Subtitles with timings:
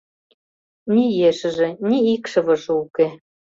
[0.93, 3.07] Ни ешыже, ни икшывыже уке.